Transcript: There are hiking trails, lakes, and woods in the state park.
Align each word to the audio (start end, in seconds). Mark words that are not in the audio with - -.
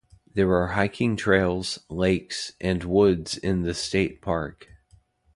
There 0.33 0.51
are 0.55 0.69
hiking 0.69 1.15
trails, 1.15 1.77
lakes, 1.87 2.53
and 2.59 2.83
woods 2.83 3.37
in 3.37 3.61
the 3.61 3.75
state 3.75 4.19
park. 4.19 4.67